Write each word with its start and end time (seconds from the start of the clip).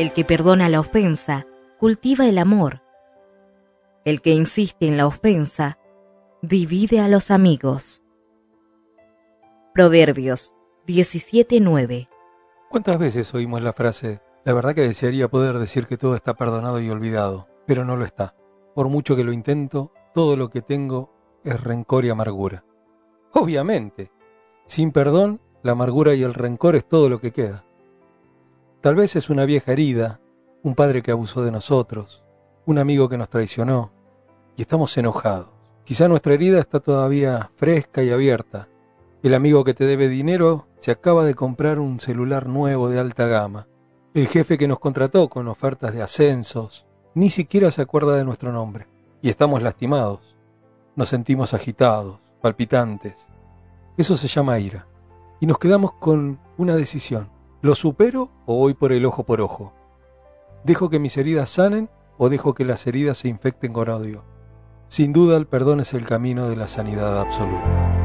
El 0.00 0.14
que 0.14 0.24
perdona 0.24 0.70
la 0.70 0.80
ofensa 0.80 1.46
cultiva 1.78 2.26
el 2.26 2.38
amor. 2.38 2.80
El 4.06 4.22
que 4.22 4.30
insiste 4.30 4.86
en 4.86 4.96
la 4.96 5.06
ofensa 5.06 5.76
divide 6.40 7.00
a 7.00 7.08
los 7.08 7.30
amigos. 7.30 8.02
Proverbios 9.74 10.54
17:9 10.86 12.08
¿Cuántas 12.70 12.98
veces 12.98 13.34
oímos 13.34 13.60
la 13.60 13.74
frase, 13.74 14.22
la 14.42 14.54
verdad 14.54 14.74
que 14.74 14.80
desearía 14.80 15.28
poder 15.28 15.58
decir 15.58 15.86
que 15.86 15.98
todo 15.98 16.14
está 16.14 16.32
perdonado 16.32 16.80
y 16.80 16.88
olvidado, 16.88 17.48
pero 17.66 17.84
no 17.84 17.94
lo 17.96 18.06
está? 18.06 18.34
Por 18.74 18.88
mucho 18.88 19.16
que 19.16 19.24
lo 19.24 19.34
intento, 19.34 19.92
todo 20.14 20.34
lo 20.34 20.48
que 20.48 20.62
tengo 20.62 21.12
es 21.44 21.62
rencor 21.62 22.06
y 22.06 22.08
amargura. 22.08 22.64
Obviamente, 23.34 24.10
sin 24.64 24.92
perdón, 24.92 25.42
la 25.62 25.72
amargura 25.72 26.14
y 26.14 26.22
el 26.22 26.32
rencor 26.32 26.74
es 26.74 26.88
todo 26.88 27.10
lo 27.10 27.20
que 27.20 27.32
queda. 27.32 27.66
Tal 28.80 28.94
vez 28.94 29.14
es 29.14 29.28
una 29.28 29.44
vieja 29.44 29.72
herida, 29.72 30.20
un 30.62 30.74
padre 30.74 31.02
que 31.02 31.10
abusó 31.10 31.42
de 31.42 31.50
nosotros, 31.50 32.24
un 32.64 32.78
amigo 32.78 33.10
que 33.10 33.18
nos 33.18 33.28
traicionó, 33.28 33.92
y 34.56 34.62
estamos 34.62 34.96
enojados. 34.96 35.48
Quizá 35.84 36.08
nuestra 36.08 36.32
herida 36.32 36.60
está 36.60 36.80
todavía 36.80 37.50
fresca 37.56 38.02
y 38.02 38.10
abierta. 38.10 38.68
El 39.22 39.34
amigo 39.34 39.64
que 39.64 39.74
te 39.74 39.84
debe 39.84 40.08
dinero 40.08 40.66
se 40.78 40.92
acaba 40.92 41.24
de 41.24 41.34
comprar 41.34 41.78
un 41.78 42.00
celular 42.00 42.46
nuevo 42.46 42.88
de 42.88 42.98
alta 42.98 43.26
gama. 43.26 43.66
El 44.14 44.28
jefe 44.28 44.56
que 44.56 44.68
nos 44.68 44.78
contrató 44.78 45.28
con 45.28 45.46
ofertas 45.48 45.92
de 45.92 46.02
ascensos 46.02 46.86
ni 47.14 47.28
siquiera 47.28 47.70
se 47.70 47.82
acuerda 47.82 48.16
de 48.16 48.24
nuestro 48.24 48.50
nombre. 48.50 48.86
Y 49.20 49.28
estamos 49.28 49.62
lastimados. 49.62 50.36
Nos 50.96 51.10
sentimos 51.10 51.52
agitados, 51.52 52.18
palpitantes. 52.40 53.26
Eso 53.98 54.16
se 54.16 54.28
llama 54.28 54.58
ira. 54.58 54.86
Y 55.38 55.46
nos 55.46 55.58
quedamos 55.58 55.92
con 55.94 56.38
una 56.56 56.76
decisión. 56.76 57.28
¿Lo 57.62 57.74
supero 57.74 58.30
o 58.46 58.56
voy 58.56 58.72
por 58.72 58.90
el 58.90 59.04
ojo 59.04 59.24
por 59.24 59.42
ojo? 59.42 59.74
¿Dejo 60.64 60.88
que 60.88 60.98
mis 60.98 61.18
heridas 61.18 61.50
sanen 61.50 61.90
o 62.16 62.30
dejo 62.30 62.54
que 62.54 62.64
las 62.64 62.86
heridas 62.86 63.18
se 63.18 63.28
infecten 63.28 63.74
con 63.74 63.90
odio? 63.90 64.24
Sin 64.88 65.12
duda 65.12 65.36
el 65.36 65.46
perdón 65.46 65.80
es 65.80 65.92
el 65.92 66.06
camino 66.06 66.48
de 66.48 66.56
la 66.56 66.68
sanidad 66.68 67.20
absoluta. 67.20 67.99